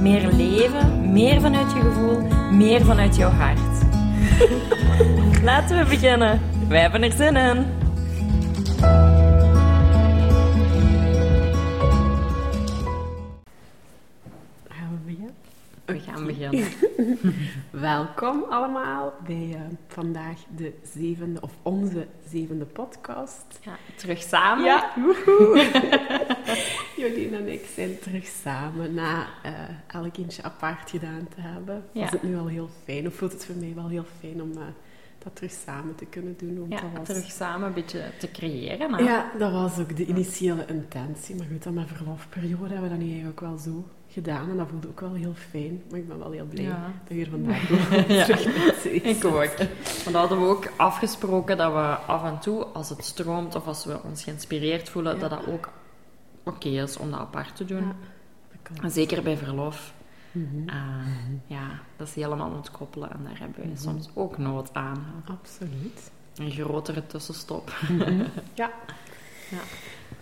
[0.00, 2.20] Meer leven, meer vanuit je gevoel,
[2.52, 3.58] meer vanuit jouw hart.
[5.42, 6.40] Laten we beginnen.
[6.68, 7.77] Wij hebben er zin in.
[16.18, 16.68] Gaan beginnen.
[17.70, 23.44] Welkom allemaal bij eh, vandaag de zevende, of onze zevende podcast.
[23.62, 24.64] Ja, terug samen.
[24.64, 24.90] Ja.
[26.96, 29.52] Jolien en ik zijn terug samen na eh,
[29.86, 31.84] elk eentje apart gedaan te hebben.
[31.92, 32.00] Ja.
[32.00, 34.52] Was het nu al heel fijn, of voelt het voor mij wel heel fijn om
[34.52, 34.62] eh,
[35.18, 36.58] dat terug samen te kunnen doen?
[36.58, 37.06] Want Ja, dat was...
[37.08, 38.94] terug samen een beetje te creëren.
[38.94, 39.02] hè?
[39.02, 41.34] Ja, dat was ook de initiële intentie.
[41.36, 44.50] Maar goed, dan met verlofperiode hebben we dat nu eigenlijk wel zo gedaan.
[44.50, 45.82] En dat voelde ook wel heel fijn.
[45.90, 46.90] Maar ik ben wel heel blij Ja.
[47.08, 47.68] dat je er vandaag
[48.08, 48.24] Ja.
[48.24, 48.44] terug
[48.82, 49.04] bent.
[49.04, 49.56] Ik ook.
[50.04, 53.84] Want hadden we ook afgesproken dat we af en toe, als het stroomt of als
[53.84, 55.20] we ons geïnspireerd voelen, Ja.
[55.20, 55.68] dat dat ook
[56.44, 57.92] oké is om dat apart te doen.
[58.86, 59.92] Zeker bij verlof.
[60.32, 60.68] Mhm.
[60.68, 60.76] eh,
[61.46, 63.76] ja, dat is helemaal ontkoppelen en daar hebben we Mhm.
[63.76, 65.06] soms ook nood aan.
[65.24, 66.10] Absoluut.
[66.36, 67.72] Een grotere tussenstop.
[68.54, 68.70] Ja.
[69.50, 69.58] Ja.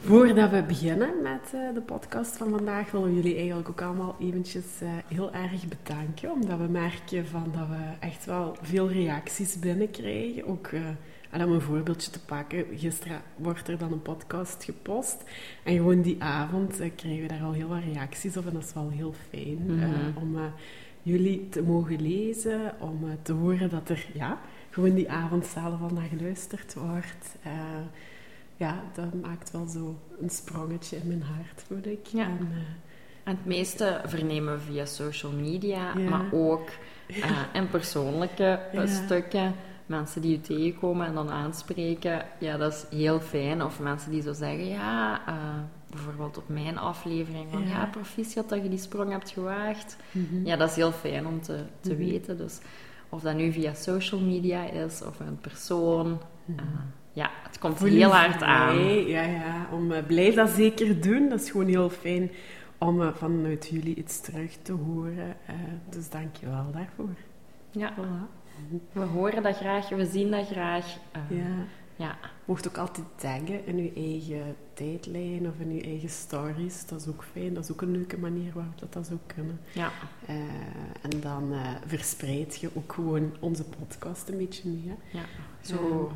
[0.01, 4.17] Voordat we beginnen met eh, de podcast van vandaag, willen we jullie eigenlijk ook allemaal
[4.21, 6.31] eventjes eh, heel erg bedanken.
[6.33, 10.47] Omdat we merken van dat we echt wel veel reacties binnenkrijgen.
[10.47, 10.81] Ook, eh,
[11.31, 15.25] en om een voorbeeldje te pakken, gisteren wordt er dan een podcast gepost.
[15.63, 18.47] En gewoon die avond krijgen we daar al heel wat reacties op.
[18.47, 20.19] En dat is wel heel fijn Mhm.
[20.21, 20.37] om
[21.03, 22.61] jullie te mogen lezen.
[22.79, 24.39] Om te horen dat er ja,
[24.71, 27.37] gewoon die avond zelf al naar geluisterd wordt.
[28.57, 32.07] Ja, dat maakt wel zo een sprongetje in mijn hart, voel ik.
[32.07, 32.25] Ja.
[32.25, 32.57] En, eh,
[33.25, 36.09] En het meeste vernemen we via social media, Ja.
[36.11, 36.69] maar ook
[37.07, 38.87] eh, in persoonlijke eh, Ja.
[38.87, 39.55] stukken.
[39.87, 43.63] Mensen die je tegenkomen en dan aanspreken, ja, dat is heel fijn.
[43.63, 45.21] Of mensen die zo zeggen, ja,
[45.91, 47.69] bijvoorbeeld op mijn aflevering, van Ja.
[47.69, 49.97] ja, proficiat dat je die sprong hebt gewaagd.
[50.13, 50.47] mhm.
[50.47, 51.99] Ja, dat is heel fijn om te, te Mhm.
[52.05, 52.37] weten.
[52.37, 52.59] Dus
[53.09, 56.61] of dat nu via social media is of een persoon, Mhm.
[57.17, 58.79] Ja, het komt heel hard aan.
[59.07, 59.67] Ja, ja.
[59.73, 61.29] Om, eh, blijf dat zeker doen.
[61.29, 62.31] Dat is gewoon heel fijn
[62.79, 65.37] om eh, vanuit jullie iets terug te horen.
[65.47, 65.55] Eh,
[65.91, 67.15] dus dank je wel daarvoor.
[67.71, 68.29] Ja, Voilà.
[68.93, 70.97] we horen dat graag, we zien dat graag.
[71.29, 71.45] Ja.
[71.97, 72.17] ja.
[72.45, 76.87] Mocht ook altijd taggen in uw eigen tijdlijn of in uw eigen stories.
[76.87, 77.55] Dat is ook fijn.
[77.55, 79.61] Dat is ook een leuke manier waarop dat, dat zou kunnen.
[79.73, 79.91] ja.
[81.03, 81.53] En dan
[81.87, 84.83] verspreid je ook gewoon onze podcast een beetje mee.
[84.87, 85.19] Hè?
[85.19, 85.25] Ja,
[85.61, 86.11] zo.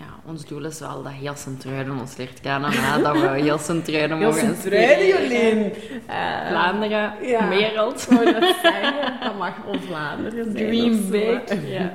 [0.00, 2.70] Ja, ons doel is wel dat heel Sint-Truiden ons leert kennen.
[2.72, 3.02] Hè?
[3.02, 5.06] Dat we Heel mogen inspireren.
[5.06, 5.72] Jolien.
[6.06, 7.48] Eh, Vlaanderen, Ja.
[7.48, 8.04] wereld.
[8.06, 10.54] Wou net zeggen, dat mag wel Vlaanderen zijn.
[10.70, 11.68] Dream big.
[11.68, 11.92] Ja.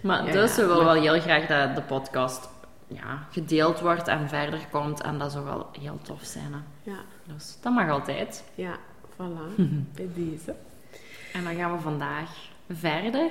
[0.00, 2.48] Maar Ja, dus we willen maar- wel heel graag dat de podcast
[2.86, 5.02] ja, gedeeld wordt en verder komt.
[5.02, 6.52] En dat zou wel heel tof zijn.
[6.52, 6.90] Hè?
[6.90, 6.98] Ja,
[7.34, 8.44] Dus dat mag altijd.
[8.54, 8.76] ja,
[9.12, 9.54] voilà.
[9.96, 10.54] Bij deze.
[11.32, 12.30] En dan gaan we vandaag
[12.70, 13.30] verder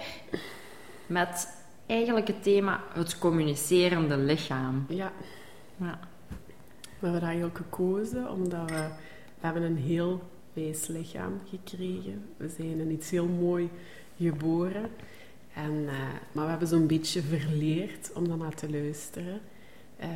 [1.05, 1.47] met
[1.85, 4.85] eigenlijk het thema het communicerende lichaam.
[4.89, 5.11] Ja,
[5.77, 5.99] Ja.
[6.99, 8.87] we hebben dat eigenlijk gekozen omdat we,
[9.39, 10.21] we hebben een heel
[10.53, 12.25] wijs lichaam gekregen.
[12.37, 13.69] We zijn in iets heel mooi
[14.17, 14.89] geboren.
[15.53, 15.95] En, eh,
[16.31, 19.39] maar we hebben zo'n beetje verleerd om daarnaar te luisteren.
[19.97, 20.09] Eh,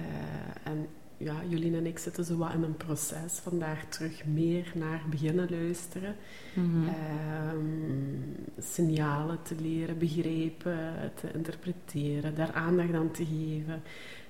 [0.63, 0.88] en
[1.19, 5.02] ja, Jolien en ik zitten zo wat in een proces van daar terug meer naar
[5.09, 6.16] beginnen luisteren.
[6.53, 6.88] Mhm.
[6.88, 10.79] Ehm, signalen te leren begrijpen,
[11.16, 13.81] te interpreteren, daar aandacht aan te geven.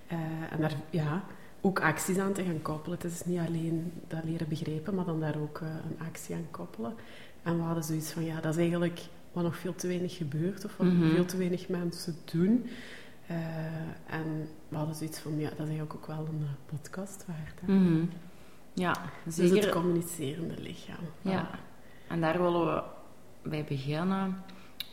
[0.08, 0.18] Eh,
[0.52, 1.24] en daar ja,
[1.62, 2.98] ook acties aan te gaan koppelen.
[3.02, 6.48] Het is niet alleen dat leren begrijpen, maar dan daar ook eh, een actie aan
[6.52, 6.94] koppelen.
[7.44, 9.00] En we hadden zoiets van, ja, dat is eigenlijk
[9.32, 11.10] wat nog veel te weinig gebeurt, of wat Mhm.
[11.10, 12.66] veel te weinig mensen doen.
[13.30, 13.36] Eh,
[14.16, 17.60] en we hadden zoiets van, ja, dat is eigenlijk ook wel een eh, podcast waard.
[17.66, 17.74] Hè?
[17.74, 18.06] Mhm.
[18.74, 19.56] Ja, Dus zeker.
[19.56, 21.04] het communicerende lichaam.
[21.22, 21.50] Ja,
[22.08, 22.84] en daar willen we
[23.50, 24.44] bij beginnen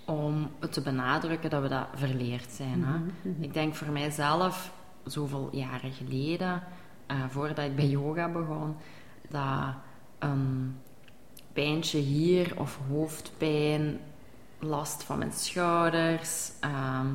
[0.07, 2.85] om het te benadrukken dat we dat verleerd zijn.
[2.85, 2.99] Hè?
[2.99, 3.43] Mhm, mhm.
[3.43, 4.73] Ik denk voor mijzelf,
[5.05, 6.63] zoveel jaren geleden,
[7.07, 8.77] eh, voordat ik bij yoga begon,
[9.29, 9.75] dat
[10.19, 10.77] een
[11.53, 14.01] pijntje hier of hoofdpijn,
[14.59, 17.07] last van mijn schouders, ehm,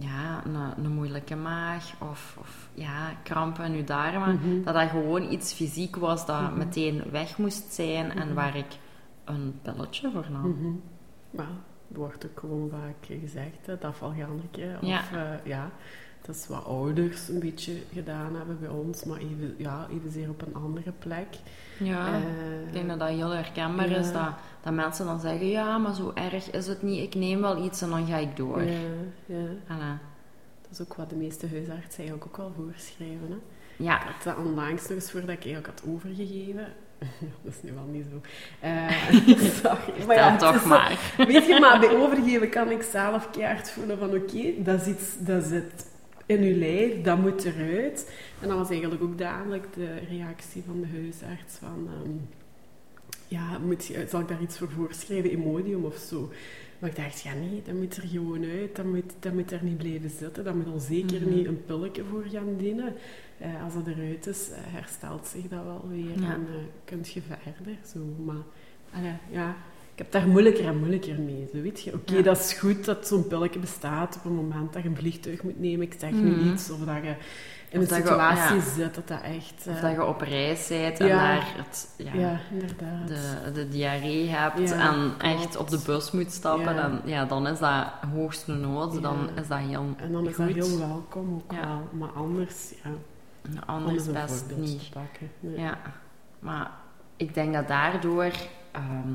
[0.00, 4.62] ja, een, een moeilijke maag of, of ja, krampen in uw darmen, Mhm.
[4.64, 6.58] dat dat gewoon iets fysiek was dat Mhm.
[6.58, 8.34] meteen weg moest zijn en Mhm.
[8.34, 8.76] waar ik
[9.24, 10.80] een pilletje voor nam.
[11.30, 11.46] Wauw.
[11.88, 14.76] wordt ook gewoon vaak gezegd, hè, dat valganrike.
[14.82, 15.00] Of, Ja.
[15.12, 15.70] eh, ja,
[16.26, 20.42] dat is wat ouders een beetje gedaan hebben bij ons, maar even, ja, evenzeer op
[20.46, 21.26] een andere plek.
[21.78, 24.12] Ja, Eh, ik denk dat dat heel herkenbaar is.
[24.12, 24.28] Dat,
[24.62, 27.02] dat mensen dan zeggen, ja, maar zo erg is het niet.
[27.02, 28.62] Ik neem wel iets en dan ga ik door.
[28.62, 29.36] ja,
[29.68, 29.98] ja,
[30.62, 33.28] dat is ook wat de meeste huisartsen eigenlijk ook wel voorschrijven.
[33.30, 33.36] Hè.
[33.84, 36.66] Ja, Ik had dat onlangs nog eens voordat ik eigenlijk had overgegeven.
[37.42, 38.20] dat is nu wel niet zo.
[38.66, 38.90] Eh
[39.62, 40.06] sorry.
[40.06, 41.12] Maar ja, het toch is zo- maar.
[41.16, 45.16] Weet je, maar bij overgeven kan ik zelf keihard voelen van oké, dat is iets
[45.18, 45.86] dat zit
[46.28, 48.12] in uw lijf, dat moet eruit.
[48.40, 51.88] En dat was eigenlijk ook dadelijk de reactie van de huisarts van...
[51.94, 52.10] ehm,
[53.28, 56.30] ja, moet je, zal ik daar iets voor voorschrijven, Imodium of zo?
[56.78, 58.76] Maar ik dacht, ja nee, dat moet er gewoon uit.
[58.76, 60.44] Dat moet, dat moet er niet blijven zitten.
[60.44, 61.34] Dat moet al zeker Mhm.
[61.34, 62.94] niet een pilletje voor gaan dienen.
[63.38, 66.20] Eh, als het eruit is, eh, herstelt zich dat wel weer.
[66.20, 66.32] Ja.
[66.34, 67.74] En uh, kunt je verder.
[67.92, 67.98] Zo.
[68.24, 68.42] Maar
[69.30, 69.56] ja,
[69.98, 71.48] ik heb daar moeilijker en moeilijker mee.
[71.52, 72.22] Zo, weet je, oké, Ja.
[72.22, 75.60] dat is goed dat zo'n pilletje bestaat op het moment dat je een vliegtuig moet
[75.60, 75.86] nemen.
[75.86, 76.52] Ik zeg nu Mhm.
[76.52, 76.70] iets.
[76.70, 77.14] Of dat je
[77.70, 78.60] in Of een je- situatie ja.
[78.74, 79.66] zit dat dat echt...
[79.68, 81.16] Of eh, dat je op reis bent en Ja.
[81.16, 83.08] daar het, ja, ja, inderdaad.
[83.08, 87.58] de, de diarree hebt en echt op de bus moet stappen, dan, ja, dan is
[87.58, 89.02] dat hoogste nood.
[89.02, 90.54] Dan is dat heel En dan is goed.
[90.54, 91.88] dat heel welkom ook wel.
[91.92, 92.90] Maar anders, ja,
[93.66, 94.90] Anders best niet.
[94.92, 95.30] pakken.
[95.40, 95.58] Nee.
[95.58, 95.78] Ja,
[96.38, 96.70] maar
[97.16, 98.32] ik denk dat daardoor
[98.72, 99.12] ehm,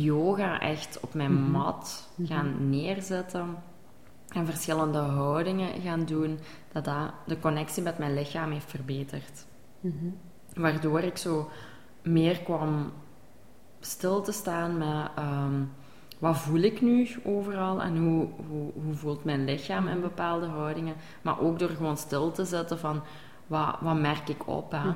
[0.00, 1.50] yoga echt op mijn Mhm.
[1.50, 2.28] mat Mhm.
[2.32, 3.56] gaan neerzetten
[4.28, 6.38] en verschillende houdingen gaan doen,
[6.72, 9.46] dat dat de connectie met mijn lichaam heeft verbeterd.
[9.80, 10.06] Mhm.
[10.54, 11.48] Waardoor ik zo
[12.02, 12.92] meer kwam
[13.80, 15.62] stil te staan met ehm,
[16.18, 20.94] wat voel ik nu overal en hoe, hoe, hoe voelt mijn lichaam in bepaalde houdingen.
[21.22, 23.02] Maar ook door gewoon stil te zetten van
[23.46, 24.70] wat, wat merk ik op.
[24.72, 24.90] Hè?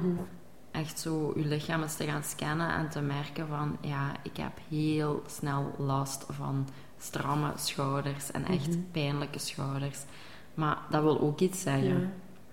[0.76, 4.52] Echt zo je lichaam eens te gaan scannen en te merken van ja, ik heb
[4.68, 6.68] heel snel last van
[6.98, 8.78] stramme schouders en echt Mhm.
[8.90, 10.04] pijnlijke schouders.
[10.54, 12.00] Maar dat wil ook iets zeggen.
[12.00, 12.10] Ja.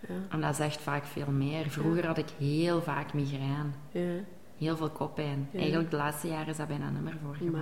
[0.08, 0.16] Ja.
[0.30, 1.70] En dat zegt vaak veel meer.
[1.70, 3.70] Vroeger had ik heel vaak migraine.
[3.92, 4.24] Ja.
[4.58, 5.50] Heel veel koppijn.
[5.54, 7.62] Eigenlijk de laatste jaren is dat bijna niet meer voorgekomen.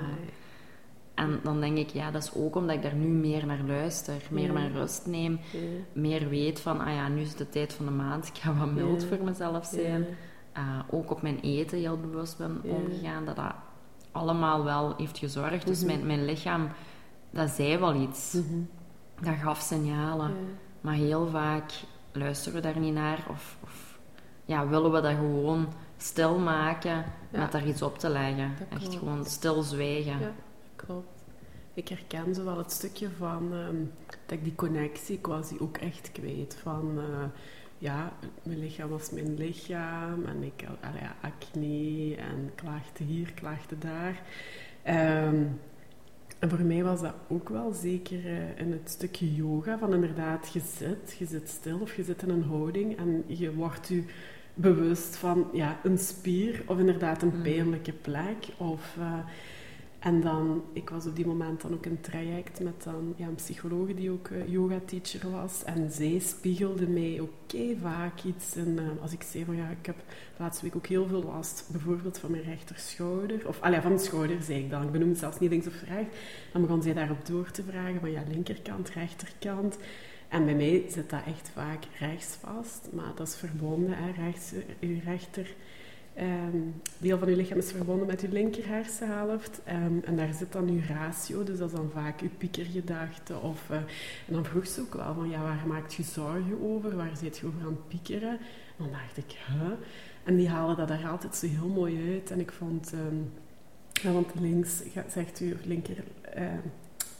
[1.13, 4.21] En dan denk ik, ja, dat is ook omdat ik daar nu meer naar luister.
[4.29, 4.53] Meer Ja.
[4.53, 5.39] mijn rust neem.
[5.51, 5.59] ja.
[5.93, 8.27] Meer weet van, ah ja, nu is de tijd van de maand.
[8.27, 9.07] Ik ga wat mild Ja.
[9.07, 10.05] voor mezelf zijn.
[10.51, 13.25] Eh, ook op mijn eten heel bewust ben omgegaan.
[13.25, 13.53] Dat dat
[14.11, 15.65] allemaal wel heeft gezorgd.
[15.67, 15.87] Dus Mhm.
[15.87, 16.67] mijn, mijn lichaam,
[17.29, 18.33] dat zei wel iets.
[18.33, 18.59] Mhm.
[19.21, 20.31] Dat gaf signalen.
[20.81, 21.71] Maar heel vaak
[22.11, 23.25] luisteren we daar niet naar.
[23.29, 23.99] Of, of
[24.45, 25.67] ja, willen we dat gewoon
[25.97, 26.95] stil maken
[27.31, 27.39] Ja.
[27.39, 28.51] met daar iets op te leggen.
[28.69, 30.19] Echt gewoon stil zwijgen.
[30.19, 30.31] Ja.
[30.75, 31.23] Klopt.
[31.73, 33.75] Ik herken zo wel het stukje van ehm,
[34.25, 36.57] dat ik die connectie quasi ook echt kwijt.
[36.61, 37.03] Van eh,
[37.81, 38.13] ja,
[38.43, 43.79] mijn lichaam was mijn lichaam en ik had allee, ja, acne en klachten hier, klachten
[43.79, 44.21] daar.
[44.83, 45.43] Ehm,
[46.39, 49.77] en voor mij was dat ook wel zeker eh, in het stukje yoga.
[49.77, 53.53] Van inderdaad, je zit, je zit stil of je zit in een houding en je
[53.53, 54.03] wordt je
[54.53, 57.41] bewust van ja, een spier of inderdaad een Mhm.
[57.41, 58.47] pijnlijke plek.
[58.57, 59.13] Of, eh,
[60.01, 63.35] en dan, ik was op die moment dan ook in traject met dan, ja, een
[63.35, 65.63] psycholoog die ook eh, yoga-teacher was.
[65.63, 67.29] En zij spiegelde mij ook
[67.81, 68.55] vaak iets.
[68.55, 69.95] En eh, als ik zei van ja, ik heb
[70.37, 73.47] laatste week ook heel veel last, bijvoorbeeld van mijn rechterschouder.
[73.47, 74.83] Of allee, van de schouder, zei ik dan.
[74.83, 76.17] Ik benoemde het zelfs niet links of rechts.
[76.51, 79.77] Dan begon zij daarop door te vragen van ja, linkerkant, rechterkant.
[80.27, 83.93] En bij mij zit dat echt vaak rechts vast, maar dat is verbonden.
[83.97, 84.23] Hè.
[84.23, 85.55] Rechts, uw rechter
[86.13, 86.57] ehm,
[86.97, 89.61] deel van uw lichaam is verbonden met uw linker hersenhelft.
[89.63, 93.39] Ehm, en daar zit dan uw ratio, dus dat is dan vaak uw piekergedachte.
[93.39, 93.75] Of, eh,
[94.27, 96.95] en dan vroeg ze ook wel van, ja, waar maakt je zorgen over?
[96.95, 98.29] Waar zit je over aan het piekeren?
[98.77, 99.71] En dan dacht ik, huh?
[100.23, 102.31] En die halen dat daar altijd zo heel mooi uit.
[102.31, 103.15] En ik vond, ehm,
[104.03, 106.03] ja, want links zegt u, linker...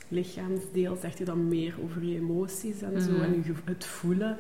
[0.08, 3.22] lichaamsdeel zegt u dan meer over je emoties en zo Mhm.
[3.22, 4.38] en uw gev- het voelen.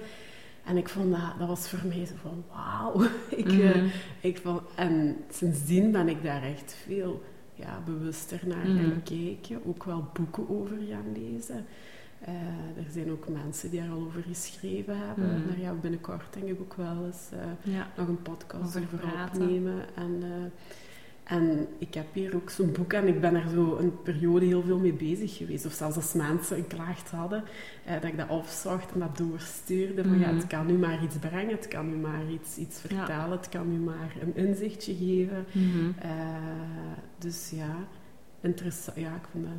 [0.65, 3.03] En ik vond dat, dat was voor mij zo van wauw.
[3.41, 3.61] ik, Mhm.
[3.61, 3.83] eh,
[4.21, 8.77] ik vond, en sindsdien ben ik daar echt veel ja, bewuster naar Mhm.
[8.77, 9.61] gaan kijken.
[9.65, 11.65] Ook wel boeken over gaan lezen.
[12.19, 12.33] Eh,
[12.77, 15.43] er zijn ook mensen die daar al over geschreven hebben.
[15.47, 17.87] Daar gaan we binnenkort denk ik ook wel eens eh, Ja.
[17.97, 18.99] nog een podcast Over
[19.33, 19.81] opnemen.
[19.95, 20.23] En,
[21.31, 24.61] en ik heb hier ook zo'n boek en ik ben er zo een periode heel
[24.63, 25.65] veel mee bezig geweest.
[25.65, 27.43] Of zelfs als mensen een klacht hadden,
[27.85, 30.03] eh, dat ik dat opzocht en dat doorstuurde.
[30.03, 30.35] Van ja, Mhm.
[30.35, 33.71] het kan nu maar iets brengen, het kan nu maar iets, iets vertellen, het kan
[33.71, 35.45] nu maar een inzichtje geven.
[35.51, 35.91] Mhm.
[35.99, 36.09] Eh,
[37.17, 37.75] dus ja,
[38.41, 38.97] interessant.
[38.97, 39.53] Ja, ik vond dat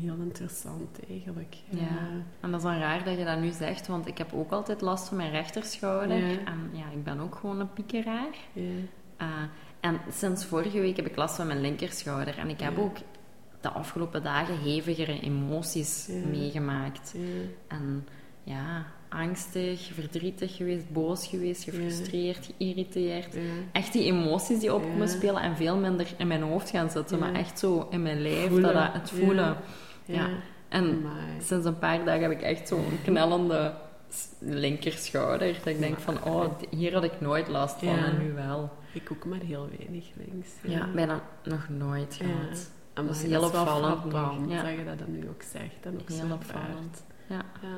[0.00, 1.56] heel interessant eigenlijk.
[1.68, 1.78] Ja.
[1.78, 1.86] Eh,
[2.40, 4.80] En dat is dan raar dat je dat nu zegt, want ik heb ook altijd
[4.80, 6.16] last van mijn rechterschouder.
[6.16, 6.24] Ja.
[6.44, 8.34] En ja, ik ben ook gewoon een piekeraar.
[8.52, 9.48] ja.
[9.80, 12.38] En sinds vorige week heb ik last van mijn linkerschouder.
[12.38, 12.82] En ik heb Ja.
[12.82, 12.96] ook
[13.60, 16.26] de afgelopen dagen hevigere emoties Ja.
[16.30, 17.14] meegemaakt.
[17.16, 17.20] Ja.
[17.76, 18.06] En
[18.44, 23.36] ja, angstig, verdrietig geweest, boos geweest, gefrustreerd, geïrriteerd.
[23.72, 27.18] Echt die emoties die op me spelen en veel minder in mijn hoofd gaan zitten,
[27.18, 28.74] maar echt zo in mijn lijf, Voelen.
[28.74, 29.56] dat, het voelen.
[30.04, 30.28] Ja.
[30.68, 31.40] En Amai.
[31.42, 33.74] sinds een paar dagen heb ik echt zo'n knellende
[34.38, 35.54] linkerschouder.
[35.54, 38.70] Dat ik denk van, oh, hier had ik nooit last van en nu wel.
[38.92, 40.48] Ik ook maar heel weinig links.
[40.62, 42.24] Ja, bijna nog nooit Ja.
[42.26, 42.70] gehad.
[42.94, 44.62] Amai, Dat is heel wel opvallend frappant ja.
[44.62, 45.76] dat je dat dan nu ook zegt.
[45.86, 47.04] En ook Heel opvallend.
[47.26, 47.42] Ja.
[47.62, 47.76] Ja.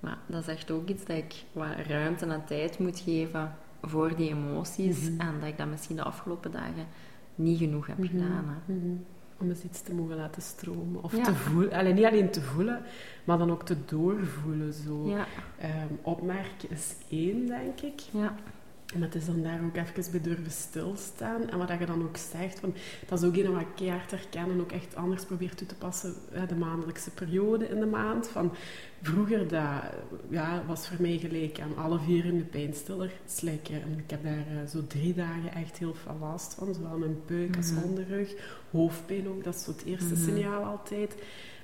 [0.00, 4.16] Maar dat is echt ook iets dat ik wat ruimte en tijd moet geven voor
[4.16, 5.10] die emoties.
[5.10, 5.20] Mhm.
[5.20, 6.86] En dat ik dat misschien de afgelopen dagen
[7.34, 8.08] niet genoeg heb Mhm.
[8.08, 8.44] gedaan.
[8.66, 8.72] Hè.
[8.74, 8.94] Mhm.
[9.38, 11.02] Om eens iets te mogen laten stromen.
[11.02, 11.22] Of Ja.
[11.24, 11.72] te voelen.
[11.72, 12.82] Allee, niet alleen te voelen,
[13.24, 14.72] maar dan ook te doorvoelen.
[14.72, 15.08] Zo.
[15.08, 15.26] Ja,
[16.02, 18.00] opmerken is één, denk ik.
[18.00, 18.34] ja.
[18.94, 21.50] Maar het is dan daar ook even bij durven stilstaan.
[21.50, 22.74] En wat je dan ook zegt, van,
[23.08, 25.74] dat is ook een wat ik keihard herken en ook echt anders probeer toe te
[25.74, 26.14] passen.
[26.30, 28.28] hè, De maandelijkse periode in de maand.
[28.28, 28.52] Van,
[29.02, 29.82] vroeger dat,
[30.28, 33.82] ja, was voor mij gelijk aan alle vier in de pijnstiller slikken.
[33.82, 36.74] En ik heb daar eh, zo drie dagen echt heel veel last van.
[36.74, 37.82] Zowel mijn buik als Mhm.
[37.82, 38.34] onderrug.
[38.70, 40.22] Hoofdpijn ook, dat is zo het eerste Mhm.
[40.24, 41.14] signaal altijd.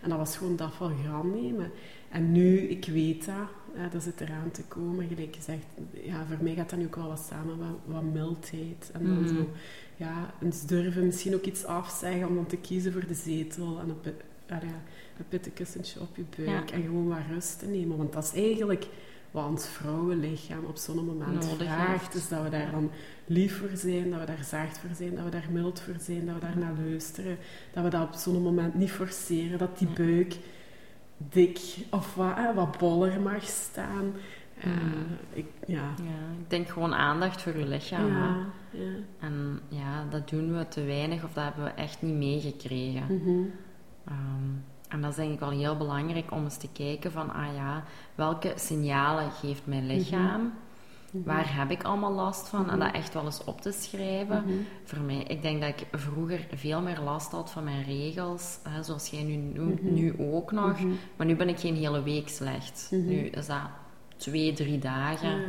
[0.00, 1.70] En dat was gewoon dat van gram nemen.
[2.10, 3.34] En nu, ik weet dat,
[3.76, 5.08] ja, dat zit eraan te komen.
[5.08, 5.64] Gelijk gezegd,
[6.04, 8.90] ja, voor mij gaat dat nu ook wel wat samen, wat, wat mildheid.
[8.92, 9.28] En dan Mhm.
[9.28, 9.48] zo,
[9.96, 13.88] ja, eens durven misschien ook iets afzeggen om dan te kiezen voor de zetel en
[13.88, 14.12] een,
[14.56, 14.80] ah ja,
[15.18, 16.68] een pittenkussentje op je buik.
[16.70, 16.74] Ja.
[16.76, 17.96] En gewoon wat rust te nemen.
[17.96, 18.86] Want dat is eigenlijk
[19.30, 21.90] wat ons vrouwenlichaam op zo'n moment Nodig vraagt.
[22.00, 22.12] heeft.
[22.12, 22.90] Dus dat we daar dan
[23.26, 26.26] lief voor zijn, dat we daar zacht voor zijn, dat we daar mild voor zijn,
[26.26, 27.36] dat we daar naar luisteren.
[27.72, 30.36] Dat we dat op zo'n moment niet forceren, dat die buik
[31.28, 31.58] dik
[31.90, 34.12] of wat, hè, wat boller mag staan.
[34.58, 35.12] Eh, Mhm.
[35.32, 35.82] ik, ja.
[35.96, 38.06] ja, ik denk gewoon aandacht voor je lichaam.
[38.06, 38.36] ja,
[38.70, 38.90] ja.
[39.20, 43.02] En ja, dat doen we te weinig of dat hebben we echt niet meegekregen.
[43.08, 43.44] Mhm.
[44.06, 44.50] Ehm,
[44.88, 47.84] en dat is denk ik wel heel belangrijk om eens te kijken van, ah ja,
[48.14, 50.52] welke signalen geeft mijn lichaam?
[51.12, 51.24] Mhm.
[51.24, 52.70] Waar heb ik allemaal last van?
[52.70, 52.86] En Mhm.
[52.86, 54.42] dat echt wel eens op te schrijven.
[54.46, 54.52] Mhm.
[54.84, 58.82] Voor mij, ik denk dat ik vroeger veel meer last had van mijn regels, hè,
[58.82, 60.78] zoals jij nu noemt, nu ook nog.
[61.16, 62.88] Maar nu ben ik geen hele week slecht.
[62.90, 63.60] Nu is dat
[64.16, 65.30] twee, drie dagen.
[65.30, 65.44] Ja.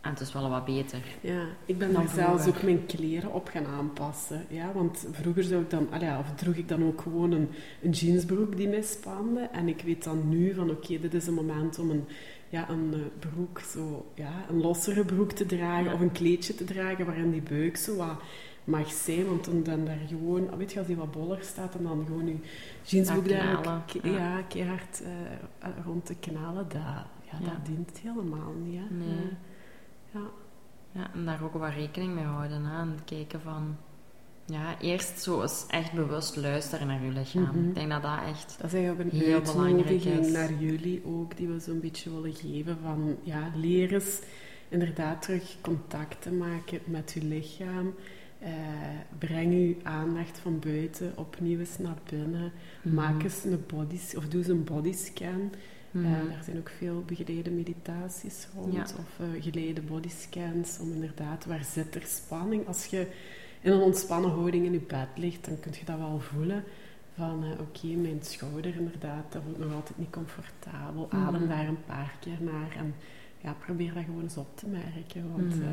[0.00, 1.00] En het is wel wat beter.
[1.20, 4.44] Ja, ik ben Dan zelfs ook mijn kleren op gaan aanpassen.
[4.48, 7.48] Ja, want vroeger zou ik dan, ja, of droeg ik dan ook gewoon een,
[7.82, 9.40] een jeansbroek die mij spande.
[9.40, 12.04] En ik weet dan nu van oké, dit is een moment om een,
[12.50, 15.92] ja, een eh, broek, zo, ja, een lossere broek te dragen Ja.
[15.92, 18.20] of een kleedje te dragen waarin die buik zo wat
[18.64, 19.26] mag zijn.
[19.26, 22.04] Want dan, dan daar gewoon, ah, weet je, als die wat boller staat en dan
[22.06, 22.36] gewoon je
[22.82, 24.10] jeansbroek daar ook ja.
[24.10, 27.38] ja, keihard eh, rond te knalen, dat, ja, Ja.
[27.38, 28.78] dat dient helemaal niet.
[28.80, 28.94] Hè.
[28.94, 29.08] Nee.
[29.08, 30.20] Eh, ja.
[30.92, 32.64] Ja, en daar ook wat rekening mee houden.
[32.64, 32.80] Hè?
[32.80, 33.76] En kijken van...
[34.50, 37.42] Ja, eerst zo eens echt bewust luisteren naar je lichaam.
[37.42, 37.68] Mhm.
[37.68, 38.54] Ik denk dat dat echt...
[38.60, 40.30] Dat is eigenlijk een Heel belangrijk is.
[40.32, 44.18] naar jullie ook, die we zo'n beetje willen geven van, ja, leer eens
[44.68, 47.94] inderdaad terug contact te maken met je lichaam.
[48.38, 48.50] Eh,
[49.18, 52.52] breng je aandacht van buiten opnieuw eens naar binnen.
[52.82, 52.94] Mhm.
[52.94, 55.50] Maak eens een body, of doe eens een bodyscan.
[55.94, 58.82] Eh, er zijn ook veel begeleide meditaties rond, Ja.
[58.82, 62.66] of uh, geleide bodyscans, om inderdaad, waar zit er spanning?
[62.66, 63.06] Als je
[63.60, 66.64] in een ontspannen houding in je bed ligt, dan kun je dat wel voelen.
[67.16, 71.08] Van, eh, oké, mijn schouder inderdaad, dat voelt nog altijd niet comfortabel.
[71.10, 71.48] Adem Mhm.
[71.48, 72.94] daar een paar keer naar en
[73.38, 75.68] ja, probeer dat gewoon eens op te merken, want eh,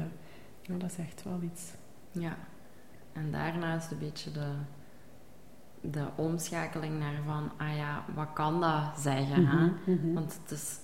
[0.61, 1.71] ja, dat is echt wel iets.
[2.11, 2.37] Ja.
[3.13, 4.51] En daarnaast een beetje de,
[5.81, 7.51] de omschakeling naar van...
[7.57, 9.65] Ah ja, wat kan dat zeggen, hè?
[9.65, 10.13] Mhm, mhm.
[10.13, 10.79] Want het is,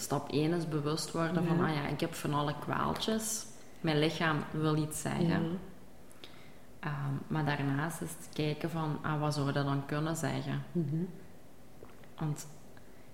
[0.00, 1.48] stap 1 is bewust worden Ja.
[1.48, 1.60] van...
[1.64, 3.46] Ah ja, ik heb van alle kwaaltjes.
[3.80, 5.28] Mijn lichaam wil iets zeggen.
[5.28, 5.40] ja.
[6.80, 6.92] Ehm,
[7.26, 8.98] maar daarnaast is het kijken van...
[9.02, 10.62] Ah, wat zou dat dan kunnen zeggen?
[10.72, 10.96] Mhm.
[12.18, 12.46] Want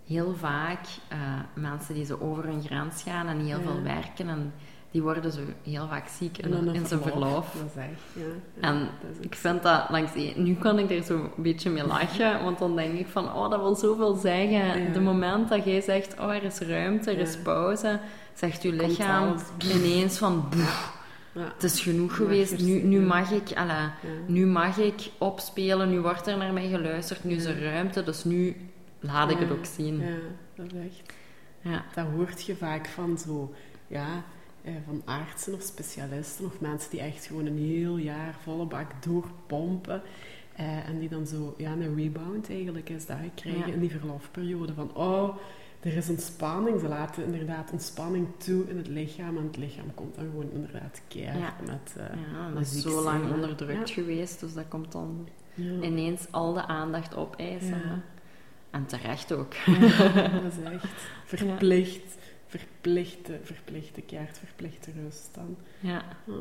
[0.06, 1.18] heel vaak, eh,
[1.54, 3.62] mensen die zo over hun grens gaan en heel Ja.
[3.64, 4.52] veel werken, en
[4.90, 7.52] die worden zo heel vaak ziek in, een in zijn verlof.
[7.52, 8.23] Dat is echt, ja.
[8.61, 11.87] ja, En is ik vind dat langs Nu kan ik er zo een beetje mee
[11.87, 14.83] lachen, want dan denk ik van, oh, dat wil zoveel zeggen.
[14.83, 14.92] Ja.
[14.92, 18.00] De moment dat jij zegt, oh, er is ruimte, er is pauze,
[18.35, 19.35] zegt je lichaam
[19.75, 21.02] ineens van, "Boef,
[21.34, 21.52] Ja.
[21.54, 23.52] het is genoeg Mag geweest, nu, nu mag ik...
[23.56, 23.92] alla, Ja.
[24.26, 28.24] nu mag ik opspelen, nu wordt er naar mij geluisterd, nu is er ruimte, dus
[28.24, 28.56] nu
[29.00, 30.00] laat ik het ook zien.
[30.00, 30.16] Ja,
[30.54, 31.12] dat is echt.
[31.60, 31.84] Ja.
[31.94, 33.54] Dat hoort je vaak van zo,
[33.86, 34.24] ja,
[34.62, 38.90] eh, van artsen of specialisten of mensen die echt gewoon een heel jaar volle bak
[39.02, 40.02] doorpompen.
[40.56, 44.74] eh, en die dan zo, ja, een rebound eigenlijk is dat krijgen in die verlofperiode.
[44.74, 45.36] Van, oh,
[45.84, 46.80] er is ontspanning.
[46.80, 49.36] Ze laten inderdaad ontspanning toe in het lichaam.
[49.36, 51.72] En het lichaam komt dan gewoon inderdaad keihard Ja.
[51.72, 51.94] met...
[51.96, 53.94] eh, Ja, dat is zo lang onderdrukt Ja.
[53.94, 55.72] geweest, dus dat komt dan Ja.
[55.80, 58.02] ineens al de aandacht opeisen.
[58.70, 59.52] En terecht ook.
[60.42, 60.86] dat is echt
[61.34, 62.16] verplicht.
[62.46, 65.56] Verplichte, verplichte kaart, verplichte rust dan.
[65.80, 66.02] Ja.
[66.26, 66.34] Ja.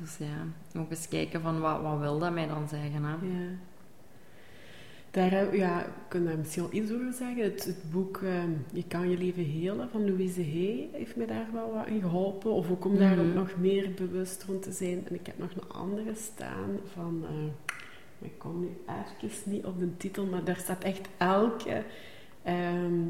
[0.00, 3.04] Dus ja, ook eens kijken van wat, wat wil dat mij dan zeggen.
[3.04, 3.10] Hè?
[3.10, 3.48] Ja.
[5.10, 7.42] Daar, ja, ik kan daar misschien wel iets over zeggen.
[7.42, 11.46] Het, het boek ehm, Je kan je leven helen van Louise Hay heeft mij daar
[11.52, 12.50] wel wat in geholpen.
[12.52, 13.28] Of ook om daar Mhm.
[13.28, 15.06] ook nog meer bewust rond te zijn.
[15.08, 17.18] En ik heb nog een andere staan van...
[17.20, 18.68] maar ik kom nu
[19.20, 21.82] even niet op de titel, maar daar staat echt elke...
[22.42, 23.00] ehm,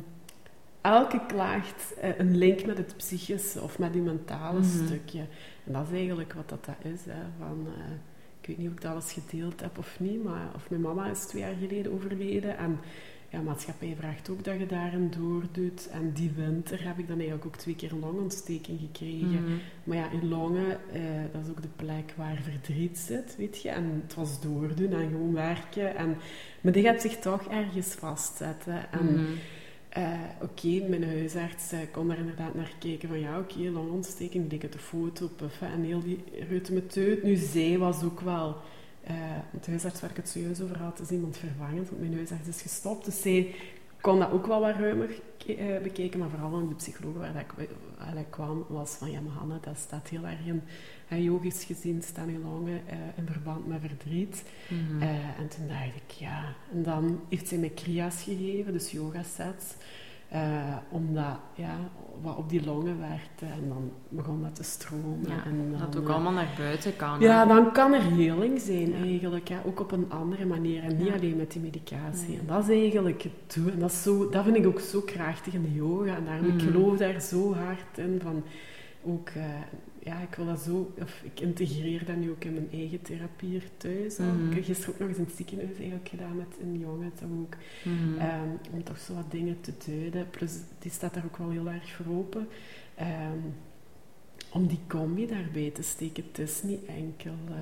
[0.81, 4.87] elke klaagt eh, een link met het psychische of met die mentale Mhm.
[4.87, 5.21] stukje.
[5.65, 7.01] En dat is eigenlijk wat dat, dat is.
[7.05, 7.83] Hè, van, eh,
[8.49, 11.27] weet niet of ik dat alles gedeeld heb of niet, maar of mijn mama is
[11.27, 12.59] twee jaar geleden overleden.
[12.59, 12.79] En
[13.31, 15.89] ja, maatschappij vraagt ook dat je daarin doordoet.
[15.89, 19.43] En die winter heb ik dan eigenlijk ook twee keer een longontsteking gekregen.
[19.43, 19.53] Mhm.
[19.85, 21.01] Maar ja, in longen, eh,
[21.33, 23.69] dat is ook de plek waar verdriet zit, weet je.
[23.69, 25.97] En het was doordoen en gewoon werken.
[25.97, 26.17] En,
[26.61, 28.93] maar die gaat zich toch ergens vastzetten.
[28.93, 29.25] En Mhm.
[29.89, 34.63] Eh, oké, mijn huisarts eh, kon daar inderdaad naar kijken van ja, oké, longontsteking, dik
[34.63, 37.23] het de foto, puffen en heel die reutemeteut.
[37.23, 38.57] Nu, zij was ook wel...
[39.05, 39.15] eh
[39.53, 42.49] want de huisarts waar ik het zojuist over had, is iemand vervangend, want mijn huisarts
[42.49, 43.05] is gestopt.
[43.05, 43.55] Dus zij
[44.01, 45.11] kon dat ook wel wat ruimer
[45.83, 49.11] bekeken, maar vooral ook de psycholoog waar dat ik, waar dat ik kwam, was van
[49.11, 50.63] ja, maar Hanne, dat staat heel erg in...
[51.09, 54.43] eh, yogisch gezien staan je longen eh, in verband met verdriet.
[54.69, 55.03] Mhm.
[55.03, 56.55] Eh, en toen dacht ik, ja.
[56.73, 59.75] En dan heeft zij mij kriya's gegeven, dus yoga sets.
[60.29, 61.77] Eh, omdat, ja,
[62.23, 63.45] wat op die longen werkte.
[63.45, 65.21] En dan begon dat te stromen.
[65.29, 67.21] Ja, en dan, dat ook eh, allemaal naar buiten kan.
[67.21, 67.55] Ja, hè.
[67.55, 68.97] dan kan er heling zijn Ja.
[68.97, 69.49] eigenlijk.
[69.49, 69.61] Ja.
[69.67, 70.83] Ook op een andere manier.
[70.83, 72.29] En niet alleen met die medicatie.
[72.29, 72.39] Nee.
[72.39, 73.73] En dat is eigenlijk het doel.
[73.73, 76.17] En dat, is zo, dat vind ik ook zo krachtig in de yoga.
[76.17, 76.73] En daarom, ik Mhm.
[76.73, 78.21] geloof daar zo hard in.
[78.23, 78.43] Van
[79.05, 79.45] ook, eh,
[80.09, 80.93] ja, ik wil dat zo...
[81.03, 84.17] Of ik integreer dat nu ook in mijn eigen therapie hier thuis.
[84.17, 84.49] Mhm.
[84.49, 87.13] Ik heb gisteren ook nog eens in het ziekenhuis eigenlijk gedaan met een jongen.
[87.15, 88.19] Dat ook, Mhm.
[88.19, 90.31] Ehm, om toch zo wat dingen te duiden.
[90.31, 92.49] Plus, die staat daar ook wel heel erg voor open.
[92.95, 93.39] Ehm,
[94.53, 96.25] om die combi daarbij te steken.
[96.29, 97.35] Het is niet enkel...
[97.49, 97.55] eh,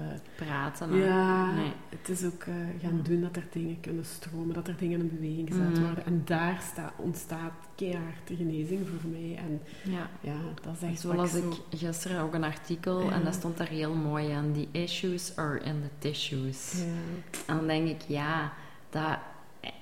[0.47, 0.95] Praten.
[0.97, 1.73] ja, Nee.
[1.89, 5.09] het is ook eh, gaan doen dat er dingen kunnen stromen, dat er dingen in
[5.15, 5.83] beweging gezet Mhm.
[5.85, 6.07] worden.
[6.07, 9.37] En daar sta, ontstaat keihard de genezing voor mij.
[9.37, 9.61] En
[9.93, 10.09] Ja.
[10.21, 13.95] ja, dat is echt Zoals ik gisteren ook een artikel en dat stond daar heel
[13.95, 14.53] mooi aan.
[14.53, 16.73] The issues are in the tissues.
[16.77, 18.53] Ja, En dan denk ik, ja,
[18.91, 19.19] dat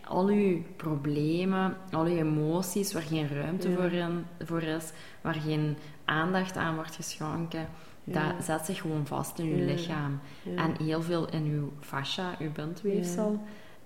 [0.07, 3.75] al uw problemen, al uw emoties, waar geen ruimte Ja.
[3.77, 4.91] voor, in, voor is,
[5.21, 7.67] waar geen aandacht aan wordt geschonken,
[8.05, 8.33] Ja.
[8.33, 9.65] dat zet zich gewoon vast in Ja.
[9.65, 10.21] lichaam.
[10.43, 10.57] ja.
[10.63, 13.43] En heel veel in uw fascia, uw bindweefsel.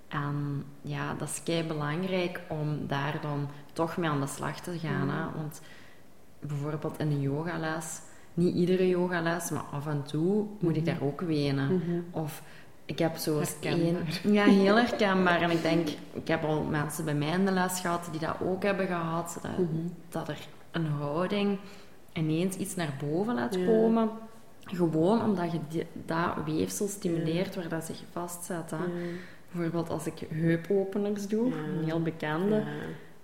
[0.09, 4.79] En ja, dat is kei belangrijk om daar dan toch mee aan de slag te
[4.79, 5.09] gaan.
[5.11, 5.25] Hè?
[5.37, 5.61] Want
[6.41, 8.01] bijvoorbeeld in een yogales,
[8.35, 10.91] niet iedere yogales, maar af en toe moet ik Mhm.
[10.99, 11.75] daar ook wenen.
[11.75, 12.01] Mhm.
[12.11, 12.43] Of
[12.85, 13.97] ik heb zoals één...
[14.39, 15.41] Ja, heel herkenbaar.
[15.43, 18.37] En ik denk, ik heb al mensen bij mij in de les gehad die dat
[18.43, 19.39] ook hebben gehad.
[19.43, 19.87] Dat, Mhm.
[20.09, 20.39] dat er
[20.71, 21.59] een houding
[22.19, 23.65] ineens iets naar boven laat Ja.
[23.67, 24.11] komen.
[24.65, 28.71] Gewoon omdat je die, dat weefsel stimuleert waar dat zich vastzet.
[28.71, 28.77] Hè.
[28.77, 28.91] Ja.
[29.53, 32.63] Bijvoorbeeld als ik heupopeners doe, een heel bekende,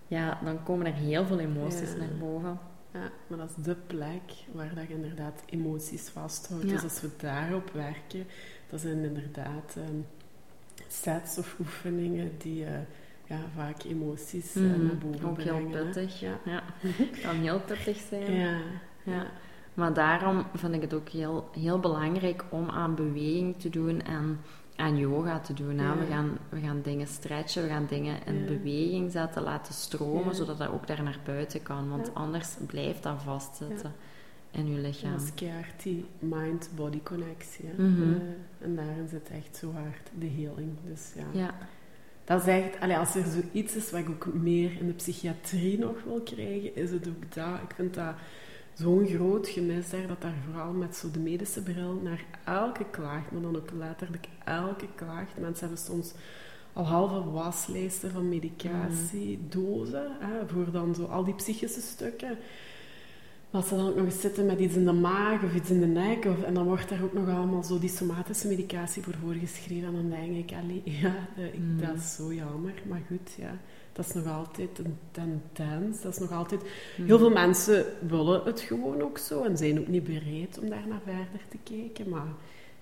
[0.07, 0.39] Ja.
[0.45, 2.59] dan komen er heel veel emoties naar boven.
[2.93, 6.65] Ja, maar dat is de plek waar dat je inderdaad emoties vasthoudt.
[6.65, 6.71] Ja.
[6.71, 8.27] Dus als we daarop werken,
[8.71, 10.01] dat zijn inderdaad ehm,
[10.89, 12.73] sets of oefeningen die eh,
[13.27, 14.85] ja, vaak emoties eh, Mhm.
[14.87, 15.85] naar boven Ook heel hè.
[15.85, 16.21] pittig.
[16.21, 16.39] Ja.
[16.45, 16.63] Ja,
[17.23, 18.33] kan heel pittig zijn.
[18.33, 18.57] Ja.
[19.03, 19.27] Ja.
[19.75, 24.41] Maar daarom vind ik het ook heel, heel belangrijk om aan beweging te doen en
[24.77, 25.79] aan yoga te doen.
[25.79, 25.85] hè.
[25.87, 25.99] Ja.
[25.99, 28.45] We, gaan, we gaan dingen stretchen, we gaan dingen in Ja.
[28.47, 30.33] beweging zetten, laten stromen, Ja.
[30.33, 31.89] zodat dat ook daar naar buiten kan.
[31.89, 33.93] Want anders blijft dat vastzitten
[34.51, 35.13] in je lichaam.
[35.13, 37.65] dat is keihard die mind-body connectie.
[37.77, 37.83] hè.
[37.83, 38.03] Mhm.
[38.13, 38.19] Eh,
[38.67, 40.71] en daarin zit echt zo hard de healing.
[40.85, 41.55] Dus ja, Ja.
[42.25, 42.81] Dat is echt...
[42.81, 46.77] allee, als er zoiets is wat ik ook meer in de psychiatrie nog wil krijgen,
[46.77, 47.61] is het ook dat.
[47.69, 48.15] Ik vind dat
[48.75, 53.31] zo'n groot gemis daar, dat daar vooral met zo de medische bril naar elke klacht,
[53.31, 55.39] maar dan ook letterlijk elke klacht.
[55.39, 56.13] Mensen hebben soms
[56.73, 62.39] al halve waslijsten van medicatiedozen, hè, voor dan zo al die psychische stukken.
[63.55, 65.71] Maar als ze dan ook nog eens zitten met iets in de maag of iets
[65.71, 69.03] in de nek, of, en dan wordt daar ook nog allemaal zo die somatische medicatie
[69.03, 71.81] voor voorgeschreven, en dan denk ik, allee, ja, ik, Mm.
[71.81, 72.73] dat is zo jammer.
[72.89, 73.59] Maar goed, ja,
[73.93, 74.97] dat is nog altijd een
[75.53, 76.01] tendens.
[76.01, 76.61] Dat is nog altijd...
[76.97, 77.07] Mhm.
[77.07, 80.89] Heel veel mensen willen het gewoon ook zo en zijn ook niet bereid om daar
[80.89, 82.09] naar verder te kijken.
[82.09, 82.33] Maar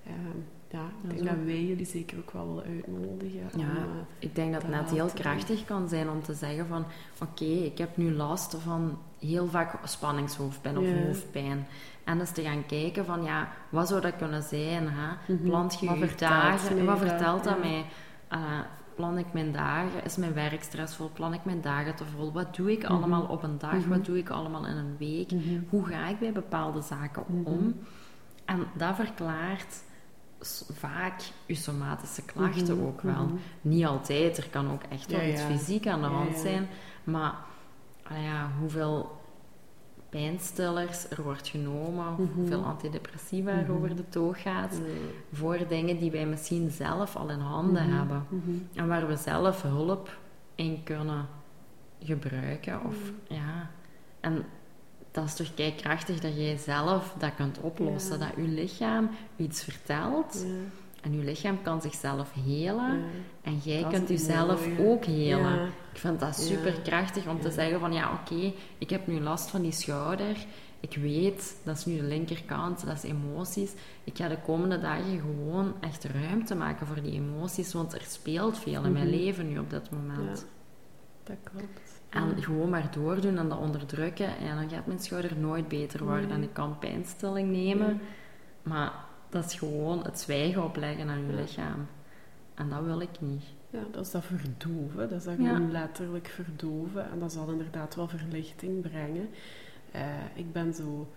[0.06, 0.38] ehm,
[0.72, 3.40] ja, ik denk dat wij jullie zeker ook wel willen uitnodigen.
[3.60, 3.82] Ja, eh,
[4.18, 6.84] ik denk dat het net heel krachtig kan zijn om te zeggen van...
[7.22, 11.66] Oké, ik heb nu last van heel vaak spanningshoofdpijn of hoofdpijn.
[12.04, 14.88] En dus te gaan kijken van, ja, wat zou dat kunnen zijn?
[14.88, 15.34] Hè?
[15.34, 15.44] Mhm.
[15.44, 16.74] Plant je je dagen?
[16.76, 17.58] mij Wat vertelt dat Ja.
[17.60, 17.84] mij?
[18.28, 18.38] Eh,
[18.94, 20.04] plan ik mijn dagen?
[20.04, 21.10] Is mijn werk stressvol?
[21.12, 22.32] Plan ik mijn dagen te vol?
[22.32, 22.92] Wat doe ik Mhm.
[22.92, 23.72] allemaal op een dag?
[23.74, 23.88] Mhm.
[23.88, 25.30] Wat doe ik allemaal in een week?
[25.32, 25.60] Mhm.
[25.68, 27.46] Hoe ga ik bij bepaalde zaken Mhm.
[27.46, 27.74] om?
[28.44, 29.82] En dat verklaart
[30.72, 32.86] vaak je somatische klachten Mhm.
[32.86, 33.24] ook wel.
[33.24, 33.34] Mhm.
[33.60, 35.46] Niet altijd, er kan ook echt wel Ja, iets ja.
[35.48, 36.68] fysiek aan de Ja, hand zijn.
[37.04, 37.34] Maar
[38.10, 39.20] ja, hoeveel
[40.08, 42.22] pijnstillers er wordt genomen, Mhm.
[42.34, 43.72] hoeveel antidepressiva er Mhm.
[43.72, 44.80] over de toog gaat,
[45.32, 48.26] voor dingen die wij misschien zelf al in handen hebben.
[48.74, 50.16] En waar we zelf hulp
[50.54, 51.26] in kunnen
[52.02, 52.80] gebruiken.
[52.84, 52.96] Of,
[53.28, 53.70] ja.
[54.20, 54.44] En
[55.12, 58.18] dat is toch kei krachtig dat jij zelf dat kunt oplossen.
[58.18, 58.26] Ja.
[58.26, 60.52] Dat je lichaam iets vertelt Ja.
[61.02, 62.98] en je lichaam kan zichzelf helen.
[62.98, 63.04] Ja.
[63.42, 64.90] En jij Dat kunt jezelf mooie.
[64.90, 65.66] ook helen.
[65.92, 69.50] Ik vind dat super krachtig om te zeggen van ja, oké, ik heb nu last
[69.50, 70.36] van die schouder.
[70.80, 73.72] Ik weet, dat is nu de linkerkant, dat is emoties.
[74.04, 78.58] Ik ga de komende dagen gewoon echt ruimte maken voor die emoties, want er speelt
[78.58, 79.16] veel in mijn Mhm.
[79.16, 80.46] leven nu op dit moment.
[81.24, 81.91] Dat klopt.
[82.12, 86.28] En gewoon maar doordoen en dat onderdrukken, en dan gaat mijn schouder nooit beter worden.
[86.28, 86.36] Nee.
[86.36, 87.98] En ik kan pijnstilling nemen, Ja.
[88.62, 88.92] maar
[89.28, 91.86] dat is gewoon het zwijgen opleggen aan je lichaam.
[92.54, 93.44] En dat wil ik niet.
[93.70, 94.96] Ja, dat is dat verdoven.
[95.08, 95.48] Dat is dat Ja.
[95.54, 97.10] gewoon letterlijk verdoven.
[97.10, 99.28] En dat zal inderdaad wel verlichting brengen.
[99.90, 100.02] Eh,
[100.34, 101.08] ik ben zo...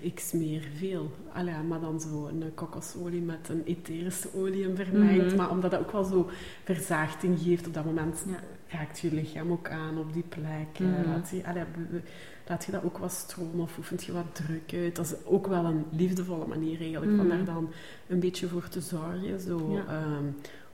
[0.00, 1.10] Ik smeer veel.
[1.32, 5.26] Allee, maar dan zo een kokosolie met een etherische olie vermengd.
[5.26, 5.36] Mhm.
[5.36, 6.30] Maar omdat dat ook wel zo
[6.64, 8.24] verzaachting geeft op dat moment...
[8.28, 8.40] Ja.
[8.78, 10.68] raakt je lichaam ook aan op die plek.
[10.72, 11.08] eh, Mhm.
[11.10, 12.02] laat, je, allee, be- be-
[12.48, 14.96] laat je dat ook wat stromen of oefent je wat druk uit.
[14.96, 17.36] Dat is ook wel een liefdevolle manier eigenlijk, van Mhm.
[17.36, 17.68] daar dan
[18.06, 19.40] een beetje voor te zorgen.
[19.40, 19.84] Zo, Ja.
[19.86, 20.24] ehm,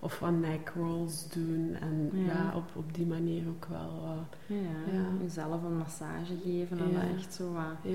[0.01, 1.77] of wat neck rolls doen.
[1.81, 2.53] En ja, Ja.
[2.57, 4.03] op, op die manier ook wel...
[4.49, 4.57] Eh,
[4.93, 5.01] ja.
[5.23, 7.93] Jezelf een massage geven en dat echt zo wat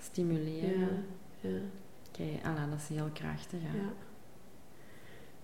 [0.00, 1.04] stimuleren.
[1.40, 1.48] ja,
[2.08, 3.58] Oké, Anna, dat is heel krachtig.
[3.62, 3.76] Hè?
[3.76, 3.92] ja.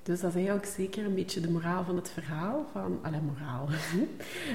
[0.03, 2.67] Dus dat is eigenlijk zeker een beetje de moraal van het verhaal.
[2.73, 3.69] Van, allee, moraal.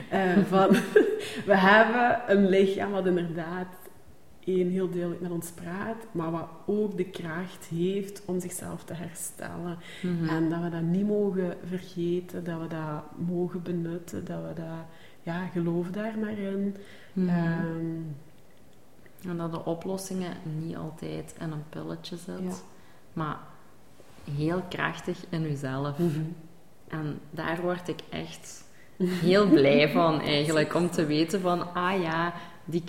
[0.09, 0.69] Eh, van,
[1.49, 3.67] we hebben een lichaam wat inderdaad
[4.45, 8.93] één heel duidelijk met ons praat, maar wat ook de kracht heeft om zichzelf te
[8.93, 9.77] herstellen.
[10.01, 10.29] Mhm.
[10.29, 14.85] En dat we dat niet mogen vergeten, dat we dat mogen benutten, dat we dat,
[15.23, 16.75] ja, geloof daar maar in.
[17.13, 17.29] Mhm.
[17.29, 18.01] Ehm,
[19.27, 22.53] En dat de oplossingen niet altijd in een pilletje zit, Ja.
[23.13, 23.37] maar
[24.35, 25.97] heel krachtig in jezelf.
[26.87, 28.63] En daar word ik echt
[28.97, 32.33] heel blij van eigenlijk, om te weten van, ah ja,
[32.65, 32.83] die,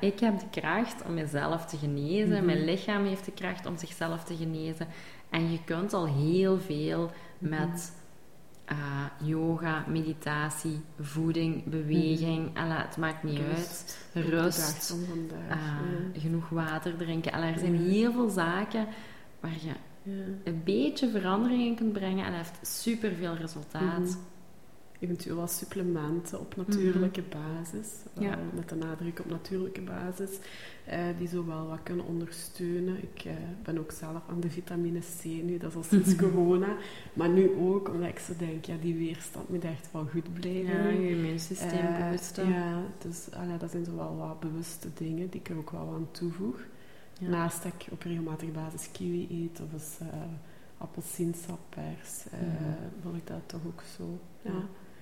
[0.00, 2.44] ik heb de kracht om mezelf te genezen, Mhm.
[2.44, 4.86] mijn lichaam heeft de kracht om zichzelf te genezen.
[5.30, 7.50] En je kunt al heel veel Mhm.
[7.58, 7.92] met
[8.70, 8.76] eh,
[9.28, 13.98] yoga, meditatie, voeding, beweging, allee, het maakt niet uit.
[14.12, 14.94] Rust.
[15.08, 15.48] Vandaag.
[15.48, 16.20] eh, ja.
[16.20, 17.32] genoeg water drinken.
[17.32, 17.90] Er zijn Ja.
[17.90, 18.86] heel veel zaken
[19.40, 19.68] waar je
[20.02, 20.12] Ja.
[20.44, 23.98] een beetje verandering in kunt brengen en dat heeft superveel resultaat.
[23.98, 24.08] Mhm.
[25.00, 27.88] Eventueel wat supplementen op natuurlijke basis.
[28.14, 28.24] Mhm.
[28.24, 28.30] Ja.
[28.36, 30.30] Wel Met de nadruk op natuurlijke basis.
[30.84, 32.96] eh, die zo wel wat kunnen ondersteunen.
[33.02, 33.32] Ik eh,
[33.62, 35.58] ben ook zelf aan de vitamine C nu.
[35.58, 36.76] Dat is al sinds corona.
[37.12, 40.82] Maar nu ook, omdat ik zo denk, ja, die weerstand moet echt wel goed blijven.
[40.82, 42.48] Ja, je immuunsysteem Eh, boosten.
[42.48, 45.92] Ja, dus allee, dat zijn zo wel wat bewuste dingen die ik er ook wel
[45.94, 46.58] aan toevoeg.
[47.18, 47.28] Ja.
[47.28, 49.98] Naast dat ik op regelmatige basis kiwi eet of eens
[50.78, 52.72] appelsiensappers, eh Mhm.
[53.02, 54.18] vond ik dat toch ook zo.
[54.42, 54.50] Ja.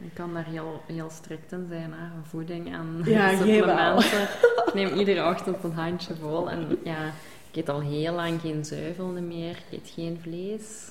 [0.00, 2.08] Je kan daar heel, heel strikt in zijn, hè?
[2.22, 4.22] voeding en Ja, supplementen.
[4.66, 7.06] ik neem iedere ochtend een handje vol en ja,
[7.50, 10.90] ik eet al heel lang geen zuivel meer, ik eet geen vlees.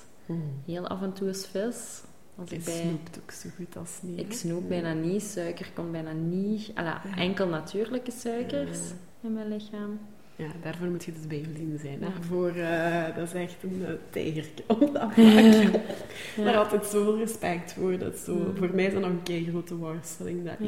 [0.66, 2.02] Heel af en toe is vis.
[2.36, 2.74] Als Je ik bij...
[2.82, 4.20] snoept ook zo goed als niet.
[4.20, 4.68] Ik snoep Ja.
[4.68, 6.72] bijna niet, suiker komt bijna niet.
[6.76, 8.96] Alla, enkel natuurlijke suikers Ja.
[9.22, 10.00] in mijn lichaam.
[10.38, 11.98] Ja, daarvoor moet je dus Jolien zijn.
[12.02, 12.06] Hè?
[12.08, 12.12] Ja.
[12.28, 15.16] Voor, eh, dat is echt een uh, tijgertje om dat.
[16.36, 16.54] Daar Ja.
[16.54, 17.98] altijd zoveel respect voor.
[17.98, 18.54] Dat zo.
[18.58, 20.68] Voor mij is dat nog een kei grote worsteling, dat Ja.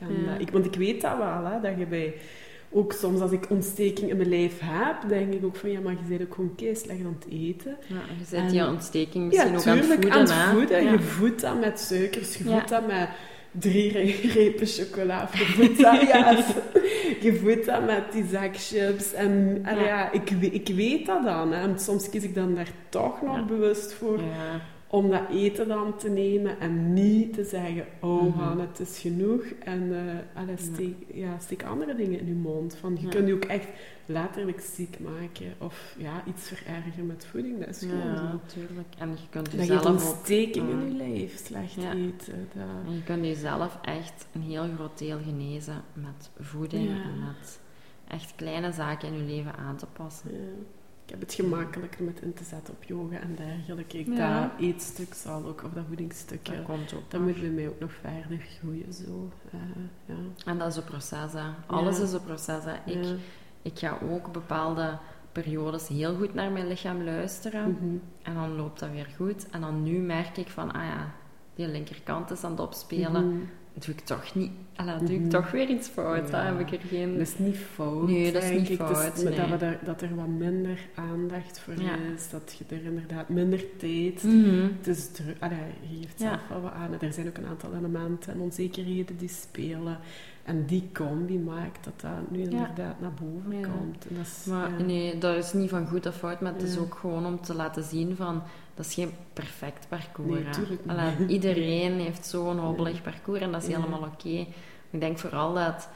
[0.00, 0.34] En, Ja.
[0.34, 2.14] eh, ik, want ik weet dat wel, hè, dat je bij...
[2.74, 5.92] Ook soms als ik ontsteking in mijn lijf heb, denk ik ook van ja, maar
[5.92, 7.76] je bent ook gewoon kei slecht aan het eten.
[7.86, 10.12] Ja, je zet En- die ontsteking misschien ja, ook aan het voeden.
[10.12, 10.82] aan het voeden.
[10.92, 13.08] Je voedt dat met suikers, je voedt dat met
[13.52, 16.10] drie re- repen chocola, voedt dat,
[17.86, 19.12] met die zakchips.
[19.12, 19.84] En, en Ja.
[19.84, 21.52] ja, ik, ik weet dat dan.
[21.52, 21.60] Hè.
[21.62, 24.60] En soms kies ik dan daar toch nog bewust voor Ja.
[24.92, 28.38] Om dat eten dan te nemen en niet te zeggen, oh Mhm.
[28.38, 29.42] man, het is genoeg.
[29.64, 29.92] En
[30.34, 32.74] allee, steek, ja, steek andere dingen in je mond.
[32.74, 33.08] Van, je Ja.
[33.08, 33.68] kunt je ook echt
[34.06, 37.58] letterlijk ziek maken of ja, iets verergeren met voeding.
[37.58, 38.88] Dat is gewoon Ja, natuurlijk.
[38.98, 39.88] En je kunt Dat jezelf ook...
[39.92, 42.48] ontsteking in je lijf, slecht eten.
[42.54, 42.66] Dat...
[42.86, 47.60] En je kunt jezelf echt een heel groot deel genezen met voeding en met
[48.08, 50.30] echt kleine zaken in je leven aan te passen.
[51.12, 53.98] Heb het gemakkelijker met in te zetten op yoga en dergelijke.
[53.98, 54.40] Ik, Ja.
[54.40, 57.80] Dat eetstuk zal ook, of dat voedingstukje, Dat komt ook dat moet bij mij ook
[57.80, 58.92] nog verder groeien.
[58.92, 59.30] Zo.
[59.50, 59.58] Eh,
[60.06, 60.14] ja.
[60.44, 61.42] En dat is een proces, hè.
[61.66, 62.02] Alles Ja.
[62.02, 62.74] is een proces, hè.
[62.92, 63.14] Ik, Ja.
[63.62, 64.98] ik ga ook bepaalde
[65.32, 67.70] periodes heel goed naar mijn lichaam luisteren.
[67.70, 67.96] Mhm.
[68.22, 69.50] En dan loopt dat weer goed.
[69.50, 71.12] En dan nu merk ik van, ah ja,
[71.54, 73.28] die linkerkant is aan het opspelen.
[73.28, 73.42] Mhm.
[73.74, 74.50] Doe ik toch niet...
[74.76, 75.28] Allee, doe ik Mhm.
[75.28, 76.44] toch weer iets fout, Ja.
[76.44, 77.12] Heb ik er geen...
[77.12, 78.06] Dat is niet fout.
[78.08, 78.92] Nee, dat is niet is fout,
[79.24, 79.50] met dat, nee.
[79.50, 81.94] we daar, dat er wat minder aandacht voor Ja.
[82.14, 82.30] is.
[82.30, 84.22] Dat je er inderdaad minder tijd...
[84.78, 85.36] Het is druk.
[85.40, 85.58] Allee,
[85.90, 86.28] je geeft Ja.
[86.28, 86.90] zelf wel wat aan.
[87.00, 89.98] Er zijn ook een aantal elementen en onzekerheden die spelen.
[90.44, 94.06] En die combi maakt dat dat nu inderdaad naar boven komt.
[94.08, 96.78] En dat is, Maar nee, dat is niet van goed of fout, maar het is
[96.78, 98.42] ook gewoon om te laten zien van,
[98.74, 100.56] dat is geen perfect parcours.
[100.86, 104.46] Nee, iedereen heeft zo'n hobbelig parcours en dat is helemaal oké.
[104.90, 105.88] Ik denk vooral dat,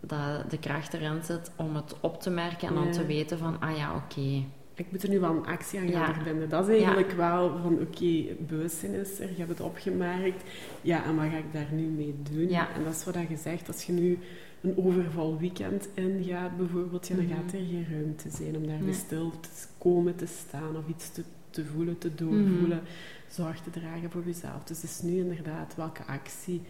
[0.00, 3.60] dat de kracht erin zit om het op te merken en dan te weten van,
[3.60, 4.42] ah ja, oké.
[4.74, 6.48] Ik moet er nu wel een actie aan gaan verbinden.
[6.48, 10.42] Dat is eigenlijk wel van, oké, bewustzijn is er, je hebt het opgemerkt.
[10.80, 12.48] Ja, en wat ga ik daar nu mee doen?
[12.48, 14.18] En dat is wat je zegt, als je nu
[14.60, 17.34] een overvol weekend ingaat bijvoorbeeld, ja, dan Mhm.
[17.34, 18.92] gaat er geen ruimte zijn om daar Nee.
[18.94, 19.48] stil te
[19.78, 22.80] komen te staan of iets te, te voelen, te doorvoelen,
[23.28, 24.64] zorg te dragen voor jezelf.
[24.64, 26.62] Dus het is nu inderdaad welke actie,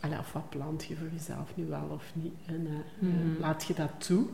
[0.00, 2.34] allee, of wat plant je voor jezelf nu wel of niet.
[2.46, 2.72] En eh,
[3.08, 3.34] Mhm.
[3.34, 4.26] eh, laat je dat toe.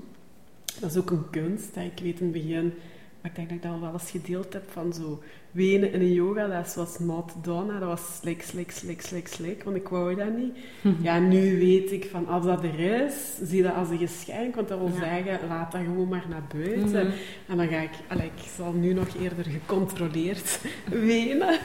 [0.81, 1.75] Dat is ook een kunst.
[1.75, 1.83] Hè.
[1.83, 2.73] Ik weet in het begin,
[3.21, 6.13] maar ik denk dat ik dat wel eens gedeeld heb van zo wenen in een
[6.13, 7.79] yoga, dat was not done.
[7.79, 10.57] Dat was slik, slik, slik, slik, slik, want ik wou dat niet.
[11.03, 14.69] Ja, nu weet ik van als dat er is, zie dat als een geschenk, want
[14.69, 14.99] dat wil Ja.
[14.99, 17.07] zeggen, laat dat gewoon maar naar buiten.
[17.07, 17.13] Mhm.
[17.47, 20.61] En dan ga ik, allee, ik zal nu nog eerder gecontroleerd
[21.11, 21.59] wenen,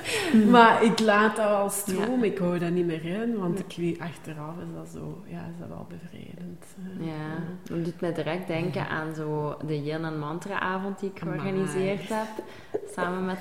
[0.49, 2.23] maar ik laat dat wel stromen.
[2.23, 5.59] Ik hou dat niet meer in, want ik weet, achteraf is dat zo, ja, is
[5.59, 6.65] dat wel bevrijdend.
[6.99, 7.05] eh.
[7.07, 7.43] Ja,
[7.75, 12.09] dat doet mij direct denken aan zo de yin en mantra avond die ik georganiseerd
[12.09, 12.43] heb,
[12.95, 13.37] samen met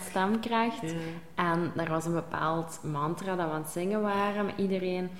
[0.82, 0.92] Ja.
[1.34, 5.10] En er was een bepaald mantra dat we aan het zingen waren met iedereen.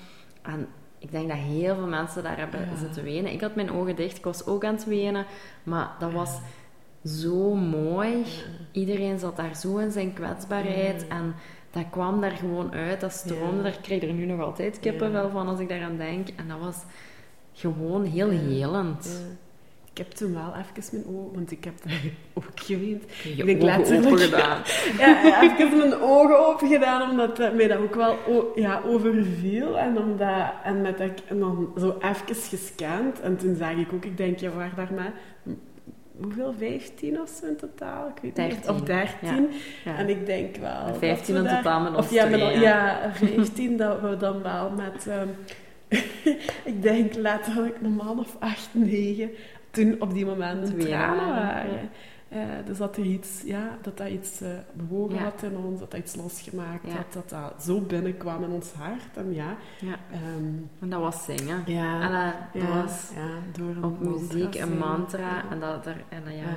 [0.43, 0.67] En
[0.99, 2.77] ik denk dat heel veel mensen daar hebben Ja.
[2.77, 3.33] zitten wenen.
[3.33, 5.27] Ik had mijn ogen dicht, ik was ook aan het wenen.
[5.63, 6.39] Maar dat was
[7.05, 8.25] zo mooi.
[8.73, 11.09] Iedereen zat daar zo in zijn kwetsbaarheid.
[11.09, 11.35] En
[11.71, 13.63] dat kwam daar gewoon uit, dat stroomde.
[13.63, 16.29] Daar krijg ik er nu nog altijd kippenvel van als ik daaraan denk.
[16.29, 16.77] En dat was
[17.53, 19.23] gewoon heel helend.
[19.95, 20.01] Ja.
[20.01, 22.01] Ik heb toen wel even mijn ogen, want ik heb daar
[22.35, 23.05] ook geweend.
[23.23, 24.63] Je Ik denk letterlijk- gedaan.
[24.99, 28.17] Ja, even mijn ogen open gedaan, omdat dat mij dat ook wel
[28.55, 29.79] ja, overviel.
[29.79, 33.21] En, omdat, en, met dat ik, en dan zo even gescand.
[33.21, 35.13] En toen zag ik ook, ik denk, ja, waar daar maar...
[36.23, 36.55] Hoeveel?
[36.59, 38.09] 15 of zo in totaal?
[38.09, 38.65] Ik weet niet.
[38.65, 38.71] 13.
[38.71, 39.49] Of 13.
[39.85, 39.97] Ja.
[39.97, 40.87] En ik denk wel...
[40.87, 44.43] dat 15 we in totaal met ons Of ja, twee, ja, 15, dat we dan
[44.43, 45.07] wel met...
[45.07, 45.29] ehm,
[46.65, 49.31] ik denk letterlijk een man of 8, 9,
[49.75, 51.91] toen op die moment Twee tranen waren.
[52.29, 55.23] Eh, dus dat er iets, ja, dat dat iets eh, bewogen Ja.
[55.23, 56.93] had in ons, dat dat iets losgemaakt Ja.
[56.97, 59.17] had, dat dat zo binnenkwam in ons hart.
[59.17, 59.97] En ja, Ja.
[60.13, 61.63] ehm, En dat was zingen.
[61.67, 63.11] ja, En dat, was
[63.53, 65.43] door op mantra muziek een mantra.
[65.51, 66.57] En, dat er, en dat, ja.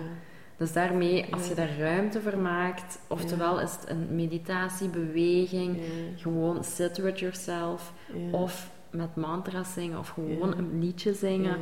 [0.58, 5.78] Dus daarmee, als je daar ruimte voor maakt, oftewel is het een meditatie, beweging,
[6.16, 7.94] gewoon sit with yourself,
[8.32, 11.58] of met mantra's zingen, of gewoon een liedje zingen.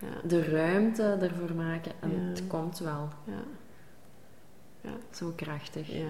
[0.00, 0.28] Ja.
[0.28, 2.28] De ruimte ervoor maken en Ja.
[2.28, 3.08] het komt wel.
[3.24, 3.32] Ja.
[5.10, 5.92] Zo krachtig.
[5.92, 6.06] Ja,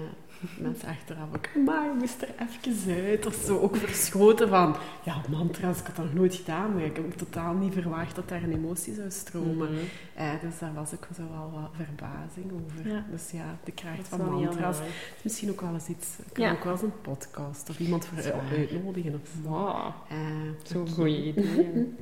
[0.58, 3.58] mensen achteraf ook, maar je moest er even uit of zo.
[3.58, 7.12] Ook verschoten van, ja, mantra's, ik had dat nog nooit gedaan, maar ik heb ook
[7.12, 9.72] totaal niet verwacht dat daar een emotie zou stromen.
[9.72, 9.80] Mhm.
[10.14, 12.88] Eh, dus daar was ook zo wel wat verbazing over.
[12.92, 13.04] Ja.
[13.10, 14.78] Dus ja, de kracht van mantra's.
[15.22, 16.52] Misschien ook wel eens iets, ik kan Ja.
[16.52, 19.48] ook wel eens een podcast of iemand voor uitnodigen of zo.
[19.48, 20.16] Wow, Eh,
[20.62, 21.44] zo'n goede idee.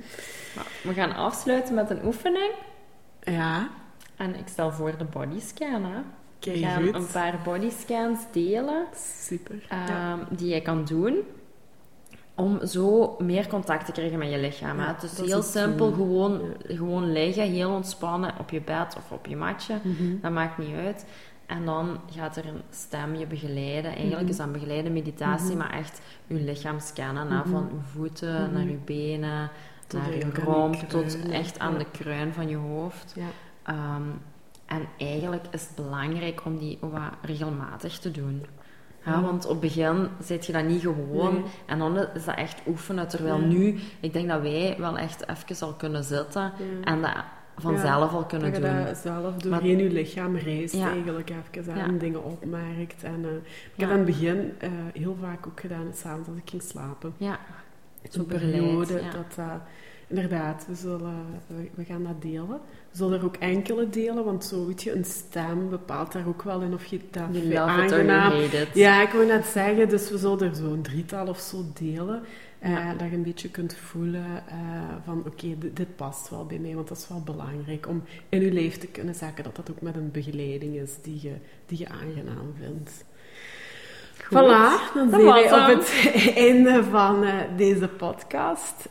[0.56, 2.52] Nou, we gaan afsluiten met een oefening.
[3.22, 3.68] Ja,
[4.16, 5.84] En ik stel voor de bodyscan.
[5.84, 6.00] Hè.
[6.38, 6.94] Kijk gaan goed.
[6.94, 8.84] een paar bodyscans delen.
[9.20, 9.66] Super.
[9.70, 9.86] ja.
[10.12, 11.16] ehm, die je kan doen
[12.34, 14.78] om zo meer contact te krijgen met je lichaam.
[14.78, 19.26] Ja, het is heel simpel, gewoon, gewoon liggen, heel ontspannen op je bed of op
[19.26, 19.74] je matje.
[19.82, 20.20] Mhm.
[20.22, 21.06] Dat maakt niet uit.
[21.46, 23.90] En dan gaat er een stem je begeleiden.
[23.90, 24.30] Eigenlijk Mhm.
[24.30, 25.56] is dat een begeleide meditatie, Mhm.
[25.56, 27.46] maar echt je lichaam scannen.
[27.46, 29.50] Van je voeten naar je benen,
[29.86, 33.14] Tot naar je romp, tot echt aan de kruin van je hoofd.
[33.16, 33.24] Ja.
[34.66, 38.46] En eigenlijk is het belangrijk om die wat regelmatig te doen.
[39.04, 41.32] Ja, want op het begin zit je dat niet gewoon.
[41.34, 41.42] Nee.
[41.66, 43.08] En dan is dat echt oefenen.
[43.08, 46.52] Terwijl nu, ik denk dat wij wel echt even al kunnen zitten
[46.84, 47.14] en dat
[47.56, 48.84] vanzelf al kunnen dat doen.
[48.84, 50.90] dat zelf doorheen je lichaam reist Ja.
[50.90, 51.98] eigenlijk even aan Ja.
[51.98, 53.02] dingen opmerkt.
[53.02, 53.30] En, eh,
[53.74, 57.14] ik heb aan het begin eh, heel vaak ook gedaan, s'avonds als ik ging slapen.
[57.16, 57.38] Ja,
[58.10, 59.60] Zo'n periode dat dat...
[60.08, 62.48] Inderdaad, we, zullen, we, we gaan dat delen.
[62.90, 66.42] We zullen er ook enkele delen, want zo, weet je, een stem bepaalt daar ook
[66.42, 68.32] wel in of je dat you it or aangenaam...
[68.74, 72.22] Ja, ik wou net zeggen, dus we zullen er zo'n drietal of zo delen.
[72.58, 72.94] eh, Ja.
[72.94, 74.54] Dat je een beetje kunt voelen eh,
[75.04, 76.74] van, oké, dit, dit past wel bij mij.
[76.74, 79.80] Want dat is wel belangrijk om in je leven te kunnen zeggen dat dat ook
[79.80, 81.32] met een begeleiding is die je,
[81.66, 83.04] die je aangenaam vindt.
[84.24, 84.38] Goed.
[84.38, 86.12] Voilà, dan Dat zijn wij op het
[86.46, 88.88] einde van eh, deze podcast.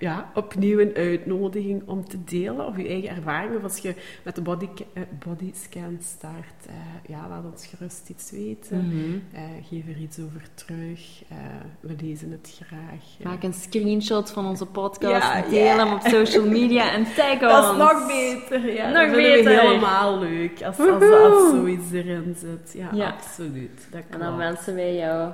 [0.00, 3.56] Ja, opnieuw een uitnodiging om te delen of je eigen ervaringen.
[3.56, 6.74] Of als je met de body, eh, bodyscan start, eh,
[7.08, 8.86] ja, laat ons gerust iets weten.
[8.86, 9.18] Mhm.
[9.36, 11.22] Eh, geef er iets over terug.
[11.28, 11.36] Eh,
[11.80, 13.04] we lezen het graag.
[13.22, 17.40] Maak een screenshot van onze podcast, Ja, deel hem op social media en tag ons.
[17.40, 18.72] dat is nog beter.
[18.74, 19.60] Ja, Nog dat vinden we beter.
[19.60, 21.16] helemaal leuk als, als, Woehoe.
[21.18, 22.72] als zoiets erin zit.
[22.74, 23.08] Ja, Ja.
[23.10, 23.88] absoluut.
[23.90, 25.32] Dat En dan wensen wij jou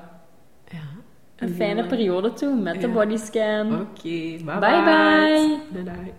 [0.69, 0.79] ja.
[1.45, 3.81] Een fijne periode toe met de bodyscan.
[3.81, 5.59] Oké, bye Bye bye.
[5.73, 6.13] Bye bye.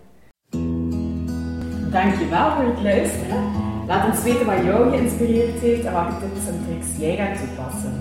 [1.91, 3.43] Dankjewel voor het luisteren.
[3.87, 7.93] Laat ons weten wat jou geïnspireerd heeft en welke tips en tricks jij gaat toepassen.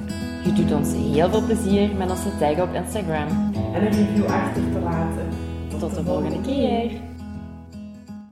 [0.45, 3.53] Je doet ons heel veel plezier met onze tag op Instagram.
[3.75, 5.29] En een review achter te laten.
[5.79, 6.91] Tot de volgende keer.